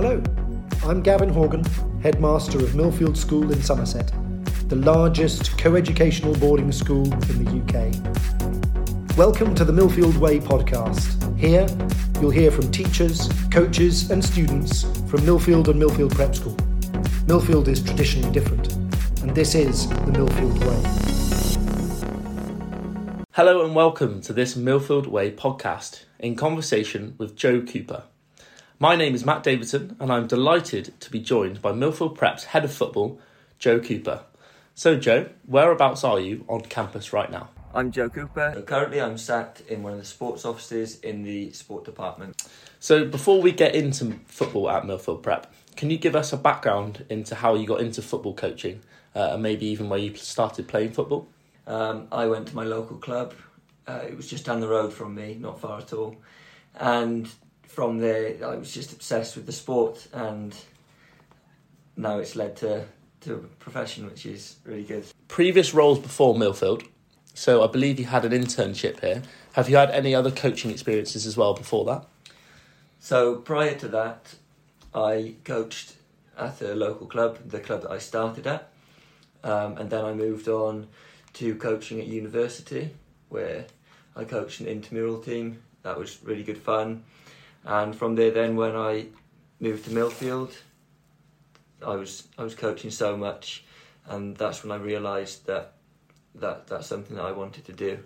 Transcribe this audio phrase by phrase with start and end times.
[0.00, 0.22] Hello,
[0.84, 1.64] I'm Gavin Horgan,
[2.04, 4.12] headmaster of Millfield School in Somerset,
[4.68, 9.16] the largest co-educational boarding school in the UK.
[9.16, 11.36] Welcome to the Millfield Way podcast.
[11.36, 11.66] Here,
[12.20, 16.54] you'll hear from teachers, coaches, and students from Millfield and Millfield Prep School.
[17.26, 18.72] Millfield is traditionally different,
[19.22, 20.80] and this is the Millfield Way.
[23.32, 28.04] Hello and welcome to this Millfield Way podcast in conversation with Joe Cooper.
[28.80, 32.64] My name is Matt Davidson and I'm delighted to be joined by Millfield Prep's head
[32.64, 33.18] of football,
[33.58, 34.22] Joe Cooper.
[34.76, 37.48] So, Joe, whereabouts are you on campus right now?
[37.74, 38.62] I'm Joe Cooper.
[38.64, 42.40] Currently, I'm sat in one of the sports offices in the sport department.
[42.78, 47.04] So, before we get into football at Millfield Prep, can you give us a background
[47.08, 48.80] into how you got into football coaching
[49.16, 51.26] uh, and maybe even where you started playing football?
[51.66, 53.34] Um, I went to my local club.
[53.88, 56.14] Uh, it was just down the road from me, not far at all.
[56.76, 57.28] And
[57.78, 60.52] from there, I was just obsessed with the sport, and
[61.96, 62.86] now it's led to
[63.20, 65.04] to a profession, which is really good.
[65.28, 66.84] Previous roles before Millfield,
[67.34, 69.22] so I believe you had an internship here.
[69.52, 72.04] Have you had any other coaching experiences as well before that?
[72.98, 74.34] So prior to that,
[74.92, 75.94] I coached
[76.36, 78.72] at the local club, the club that I started at,
[79.44, 80.88] um, and then I moved on
[81.34, 82.90] to coaching at university,
[83.28, 83.66] where
[84.16, 85.62] I coached an intramural team.
[85.84, 87.04] That was really good fun.
[87.68, 89.06] And from there, then when I
[89.60, 90.56] moved to Millfield,
[91.86, 93.64] I was I was coaching so much,
[94.06, 95.74] and that's when I realised that
[96.34, 97.98] that that's something that I wanted to do.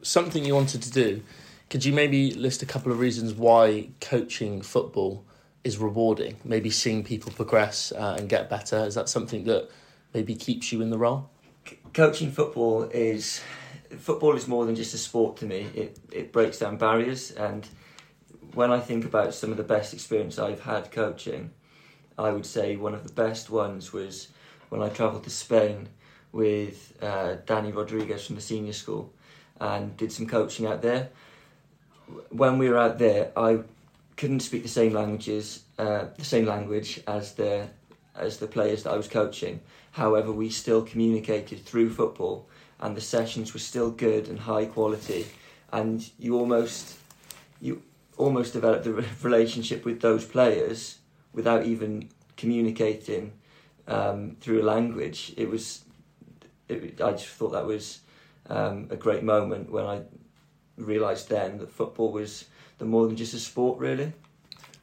[0.00, 1.22] Something you wanted to do.
[1.68, 5.24] Could you maybe list a couple of reasons why coaching football
[5.62, 6.36] is rewarding?
[6.44, 8.78] Maybe seeing people progress uh, and get better.
[8.78, 9.70] Is that something that
[10.14, 11.30] maybe keeps you in the role?
[11.92, 13.42] coaching football is
[13.98, 15.68] football is more than just a sport to me.
[15.74, 17.68] It it breaks down barriers, and
[18.54, 21.50] when I think about some of the best experience I've had coaching,
[22.18, 24.28] I would say one of the best ones was
[24.68, 25.88] when I travelled to Spain
[26.32, 29.12] with uh, Danny Rodriguez from the senior school,
[29.60, 31.10] and did some coaching out there.
[32.30, 33.60] When we were out there, I
[34.16, 37.68] couldn't speak the same languages, uh, the same language as the
[38.14, 39.60] as the players that I was coaching.
[39.92, 42.46] However, we still communicated through football,
[42.80, 45.26] and the sessions were still good and high quality.
[45.72, 46.96] And you almost,
[47.60, 47.82] you
[48.22, 50.98] almost developed a relationship with those players
[51.32, 53.32] without even communicating
[53.88, 55.32] um, through a language.
[55.36, 55.84] It was,
[56.68, 58.00] it, I just thought that was
[58.48, 60.02] um, a great moment when I
[60.76, 62.46] realised then that football was
[62.78, 64.12] the more than just a sport, really.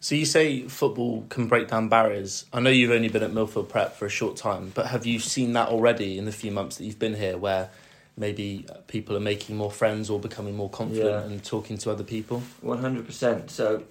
[0.00, 2.44] So you say football can break down barriers.
[2.52, 5.18] I know you've only been at Millfield Prep for a short time, but have you
[5.18, 7.70] seen that already in the few months that you've been here, where
[8.16, 11.22] maybe people are making more friends or becoming more confident yeah.
[11.22, 12.42] and talking to other people?
[12.60, 13.50] One hundred percent.
[13.50, 13.84] So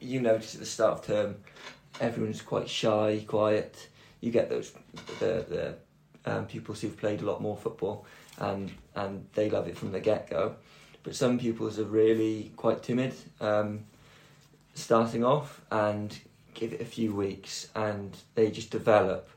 [0.00, 1.36] you notice at the start of term,
[2.00, 3.88] everyone's quite shy, quiet.
[4.20, 4.72] You get those
[5.18, 5.76] the
[6.24, 8.06] the um, pupils who've played a lot more football,
[8.38, 10.56] and and they love it from the get go.
[11.02, 13.14] But some pupils are really quite timid.
[13.40, 13.84] Um,
[14.76, 16.18] starting off and
[16.54, 19.28] give it a few weeks and they just develop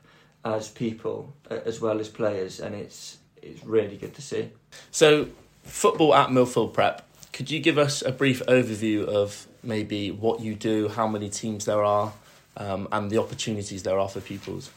[0.44, 4.50] as people as well as players and it's it's really good to see.
[4.90, 5.28] So
[5.62, 10.54] football at Millfield Prep, could you give us a brief overview of maybe what you
[10.54, 12.12] do, how many teams there are,
[12.56, 14.70] um, and the opportunities there are for pupils?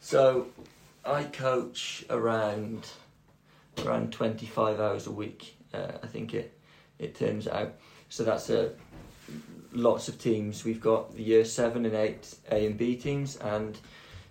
[0.00, 0.48] So
[1.04, 2.86] I coach around
[3.84, 6.56] around 25 hours a week, uh, I think it
[6.98, 7.74] it turns out.
[8.08, 8.72] So that's a
[9.72, 10.64] lots of teams.
[10.64, 13.76] We've got the year seven and eight A and B teams, and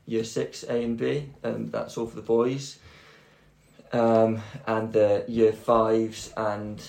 [0.06, 2.80] year six A and B, and that's all for the boys.
[3.94, 6.81] Um, and the year fives and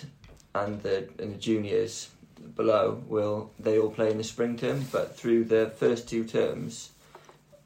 [0.54, 2.09] and the and the juniors
[2.56, 6.93] below will they all play in the spring term, but through the first two terms,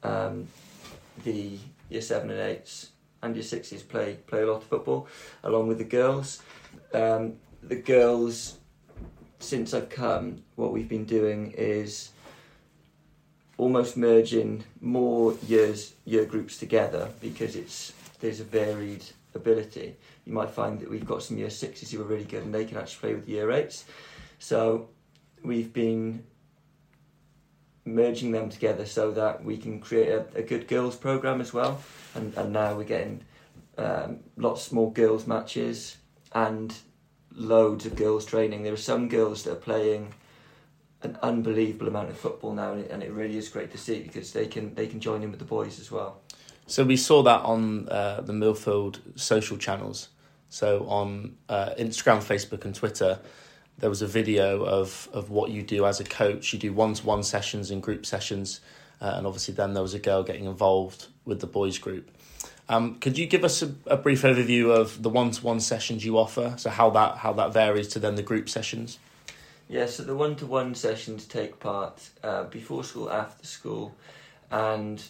[0.03, 0.47] um,
[1.23, 1.57] the
[1.89, 2.89] year seven and eights
[3.23, 5.07] and year sixes play play a lot of football,
[5.43, 6.41] along with the girls.
[6.93, 8.57] Um, the girls
[9.39, 12.11] since I've come, what we've been doing is
[13.57, 19.05] almost merging more years year groups together because it's there's a varied
[19.39, 19.95] ability.
[20.25, 22.65] You might find that we've got some year sixes who are really good and they
[22.65, 23.85] can actually play with year eights.
[24.37, 24.89] So
[25.43, 26.23] we've been
[27.85, 31.81] merging them together so that we can create a, a good girls program as well.
[32.15, 33.23] And and now we're getting
[33.77, 35.97] um, lots more girls matches
[36.33, 36.73] and
[37.33, 38.63] loads of girls training.
[38.63, 40.13] There are some girls that are playing
[41.01, 44.01] an unbelievable amount of football now, and it, and it really is great to see
[44.01, 46.21] because they can they can join in with the boys as well.
[46.69, 50.09] So we saw that on uh, the Millfield social channels.
[50.49, 53.19] So on uh, Instagram, Facebook, and Twitter,
[53.79, 56.53] there was a video of of what you do as a coach.
[56.53, 58.61] You do one to one sessions and group sessions,
[59.01, 62.11] uh, and obviously then there was a girl getting involved with the boys group.
[62.67, 66.05] Um, could you give us a, a brief overview of the one to one sessions
[66.05, 66.53] you offer?
[66.57, 68.99] So how that how that varies to then the group sessions.
[69.67, 73.95] Yeah, so the one to one sessions take part uh, before school, after school,
[74.51, 75.01] and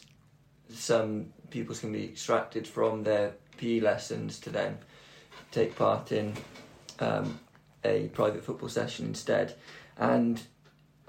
[0.69, 4.78] some pupils can be extracted from their PE lessons to then
[5.51, 6.34] take part in
[7.00, 7.40] um,
[7.84, 9.56] a private football session instead.
[9.98, 10.42] And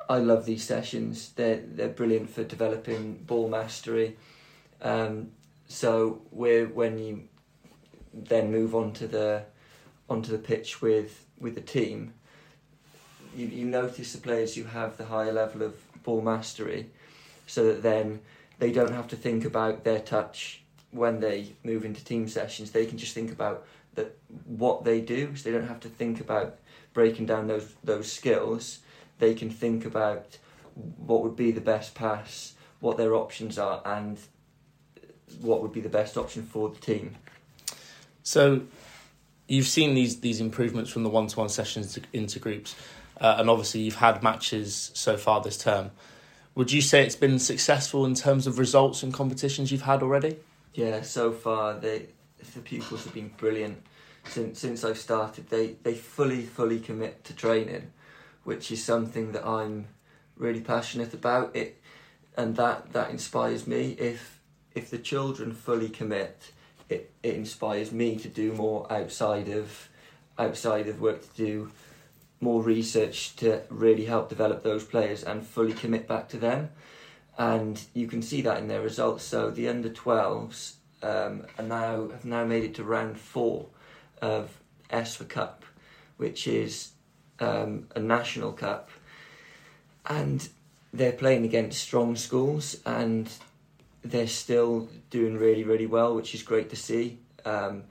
[0.09, 1.33] I love these sessions.
[1.37, 4.17] They're they're brilliant for developing ball mastery.
[4.83, 5.31] Um,
[5.69, 7.29] so we're when you
[8.13, 9.45] then move on to the
[10.09, 12.15] onto the pitch with with the team,
[13.37, 16.91] you, you notice the players who have the higher level of ball mastery,
[17.47, 18.21] so that then
[18.61, 20.63] they don't have to think about their touch
[20.93, 22.71] when they move into team sessions.
[22.71, 25.35] They can just think about that what they do.
[25.35, 26.59] So they don't have to think about
[26.93, 28.81] breaking down those those skills.
[29.19, 30.39] They can think about
[30.99, 34.19] what would be the best pass, what their options are, and
[35.41, 37.17] what would be the best option for the team.
[38.23, 38.63] So,
[39.49, 42.77] you've seen these these improvements from the one to one sessions to, into groups,
[43.21, 45.91] uh, and obviously you've had matches so far this term.
[46.55, 50.37] Would you say it's been successful in terms of results and competitions you've had already?
[50.75, 52.07] Yeah, so far they
[52.55, 53.83] the pupils have been brilliant
[54.25, 55.49] since since I've started.
[55.49, 57.93] They they fully fully commit to training,
[58.45, 59.87] which is something that I'm
[60.37, 61.55] really passionate about.
[61.55, 61.81] It
[62.37, 63.93] and that that inspires me.
[63.93, 64.41] If
[64.75, 66.53] if the children fully commit,
[66.89, 69.89] it, it inspires me to do more outside of
[70.39, 71.71] outside of work to do
[72.41, 76.71] more research to really help develop those players and fully commit back to them.
[77.39, 79.25] And you can see that in their results.
[79.25, 83.67] So the under 12s um, are now have now made it to round four
[84.21, 84.59] of
[84.91, 85.65] ESFA Cup,
[86.17, 86.91] which is
[87.39, 88.91] um, a national cup,
[90.07, 90.49] and
[90.93, 93.33] they're playing against strong schools and
[94.03, 97.19] they're still doing really really well, which is great to see.
[97.45, 97.85] Um,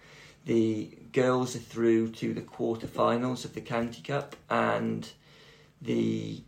[0.45, 5.09] the girls are through to the quarterfinals of the county cup, and
[5.81, 6.43] the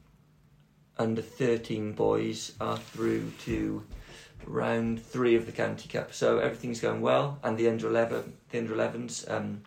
[0.98, 3.84] under 13 boys are through to
[4.46, 6.14] round three of the county cup.
[6.14, 9.62] So everything's going well, and the under 11 the under 11s um,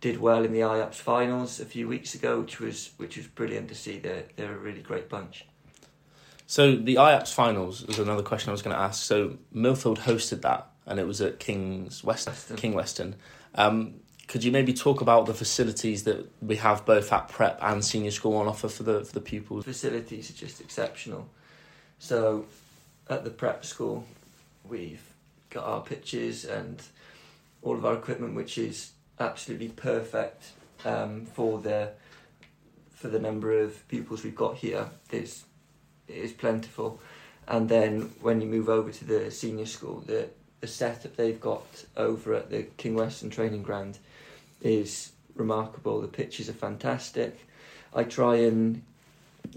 [0.00, 3.68] did well in the IAPS finals a few weeks ago, which was which was brilliant
[3.68, 3.98] to see.
[3.98, 5.46] They're they're a really great bunch.
[6.46, 9.02] So the IAPS finals was another question I was going to ask.
[9.02, 12.56] So Millfield hosted that, and it was at King's West, Weston.
[12.56, 13.16] King Weston.
[13.54, 13.94] Um,
[14.26, 18.10] could you maybe talk about the facilities that we have both at prep and senior
[18.10, 19.64] school on offer for the for the pupils?
[19.64, 21.28] facilities are just exceptional.
[21.98, 22.46] So,
[23.08, 24.06] at the prep school,
[24.64, 25.02] we've
[25.50, 26.82] got our pitches and
[27.62, 30.52] all of our equipment, which is absolutely perfect
[30.84, 31.90] um, for the
[32.94, 34.88] for the number of pupils we've got here.
[35.10, 35.44] Is
[36.08, 37.00] is plentiful,
[37.46, 40.28] and then when you move over to the senior school, the
[40.64, 43.98] the setup they've got over at the King Weston Training Ground
[44.62, 46.00] is remarkable.
[46.00, 47.38] The pitches are fantastic.
[47.92, 48.82] I try and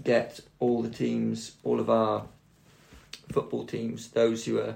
[0.04, 2.26] get all the teams, all of our
[3.32, 4.74] football teams, those who are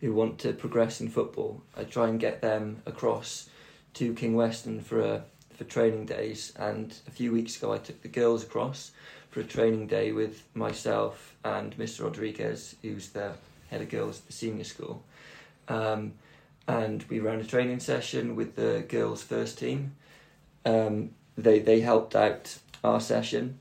[0.00, 1.62] who want to progress in football.
[1.76, 3.48] I try and get them across
[3.94, 5.22] to King Weston for a
[5.54, 6.52] for training days.
[6.56, 8.90] And a few weeks ago, I took the girls across
[9.30, 12.02] for a training day with myself and Mr.
[12.02, 13.34] Rodriguez, who's the
[13.70, 15.04] head of girls at the senior school.
[15.68, 16.14] Um,
[16.66, 19.94] and we ran a training session with the girls' first team.
[20.64, 23.58] Um, they they helped out our session,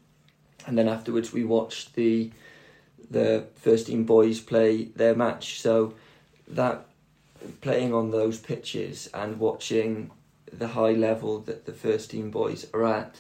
[0.66, 2.32] and then afterwards we watched the
[3.10, 5.62] the first team boys play their match.
[5.62, 5.94] So
[6.48, 6.86] that
[7.62, 10.12] playing on those pitches and watching
[10.52, 13.20] the high level that the first team boys are at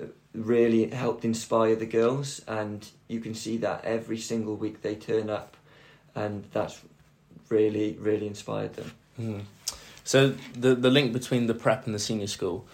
[0.00, 0.04] uh,
[0.34, 5.30] really helped inspire the girls and you can see that every single week they turn
[5.30, 5.56] up
[6.14, 6.80] and that's
[7.48, 9.44] really really inspired them Mm.
[10.04, 12.66] So the the link between the prep and the senior school.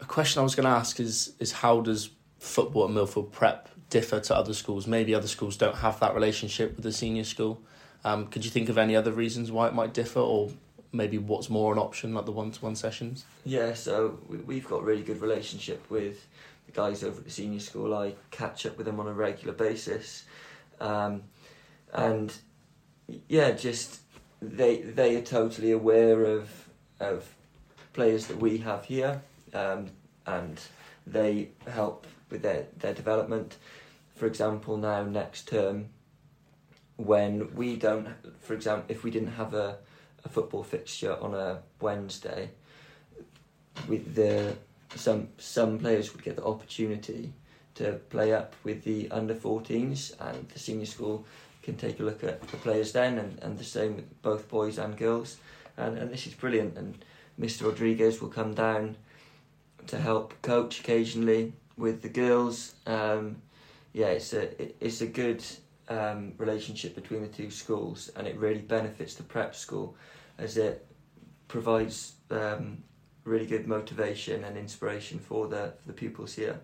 [0.00, 3.68] A question I was going to ask is is how does football at Millfield Prep
[3.90, 4.86] differ to other schools?
[4.86, 7.60] Maybe other schools don't have that relationship with the senior school.
[8.02, 10.50] Um, could you think of any other reasons why it might differ, or
[10.90, 13.26] maybe what's more an option, like the one to one sessions?
[13.44, 16.26] Yeah, so we, we've got a really good relationship with
[16.64, 17.94] the guys over at the senior school.
[17.94, 20.24] I catch up with them on a regular basis,
[20.80, 21.24] um,
[21.92, 22.32] and
[23.28, 24.00] yeah, just
[24.40, 27.34] they they are totally aware of of
[27.92, 29.22] players that we have here,
[29.54, 29.90] um,
[30.26, 30.60] and
[31.06, 33.56] they help with their their development.
[34.14, 35.88] For example, now next term,
[36.96, 38.08] when we don't,
[38.40, 39.78] for example, if we didn't have a,
[40.24, 42.50] a football fixture on a Wednesday,
[43.88, 44.56] with the
[44.94, 47.32] some some players would get the opportunity
[47.76, 51.24] to play up with the under 14s, and the senior school
[51.62, 54.78] can take a look at the players then, and, and the same with both boys
[54.78, 55.36] and girls.
[55.76, 56.76] And, and this is brilliant.
[56.76, 57.04] And
[57.38, 57.66] Mr.
[57.66, 58.96] Rodriguez will come down
[59.86, 62.74] to help coach occasionally with the girls.
[62.86, 63.42] Um,
[63.92, 65.44] yeah, it's a it, it's a good
[65.88, 69.96] um, relationship between the two schools, and it really benefits the prep school
[70.38, 70.86] as it
[71.48, 72.82] provides um,
[73.24, 76.60] really good motivation and inspiration for the for the pupils here.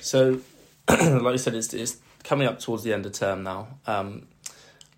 [0.00, 0.40] So,
[0.88, 3.68] like I said, it's, it's coming up towards the end of term now.
[3.86, 4.26] Um,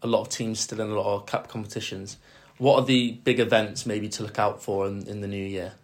[0.03, 2.17] a lot of teams still in a lot of cup competitions.
[2.59, 5.75] What are the big events maybe to look out for in, in the new year?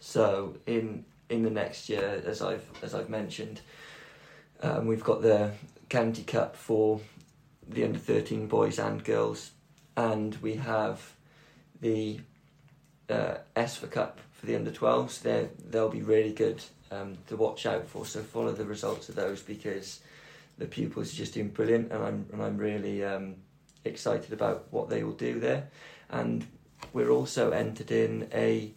[0.00, 3.60] So in in the next year, as I've as I've mentioned,
[4.60, 5.52] um, we've got the
[5.88, 7.00] county cup for
[7.68, 9.52] the under thirteen boys and girls,
[9.96, 11.14] and we have
[11.80, 12.20] the
[13.08, 15.22] uh, ESFA Cup for the under 12s.
[15.22, 18.06] They they'll be really good um, to watch out for.
[18.06, 20.00] So follow the results of those because
[20.58, 23.36] the pupils are just doing brilliant, and I'm and I'm really um,
[23.84, 25.68] excited about what they will do there.
[26.10, 26.46] And
[26.92, 28.72] we're also entered in a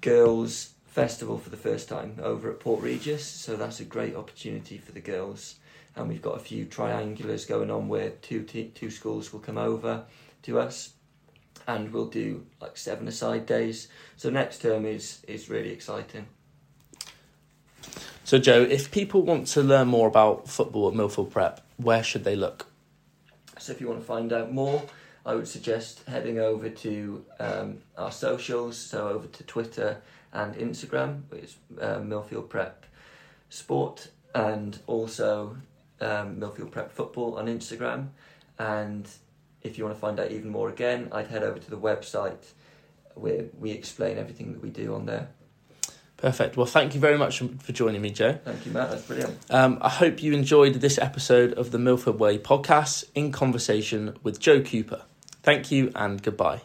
[0.00, 4.78] girls festival for the first time over at Port Regis, so that's a great opportunity
[4.78, 5.56] for the girls.
[5.94, 9.58] And we've got a few triangulars going on where two t- two schools will come
[9.58, 10.04] over
[10.42, 10.94] to us
[11.66, 13.88] and we'll do like seven aside days.
[14.16, 16.26] So next term is is really exciting.
[18.32, 22.24] So, Joe, if people want to learn more about football at Millfield Prep, where should
[22.24, 22.64] they look?
[23.58, 24.82] So, if you want to find out more,
[25.26, 28.78] I would suggest heading over to um, our socials.
[28.78, 30.00] So, over to Twitter
[30.32, 32.86] and Instagram, it's uh, Millfield Prep
[33.50, 35.58] Sport, and also
[36.00, 38.06] um, Millfield Prep Football on Instagram.
[38.58, 39.06] And
[39.60, 42.52] if you want to find out even more again, I'd head over to the website
[43.14, 45.28] where we explain everything that we do on there.
[46.22, 46.56] Perfect.
[46.56, 48.38] Well, thank you very much for joining me, Joe.
[48.44, 48.90] Thank you, Matt.
[48.90, 49.36] That's brilliant.
[49.50, 54.38] Um, I hope you enjoyed this episode of the Millfield Way podcast in conversation with
[54.38, 55.02] Joe Cooper.
[55.42, 56.62] Thank you and goodbye.